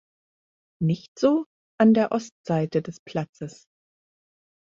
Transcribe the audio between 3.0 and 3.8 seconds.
Platzes.